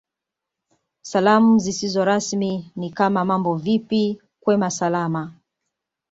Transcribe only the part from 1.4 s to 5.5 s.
zisizo rasmi ni kama Mambo vipi kwema Salama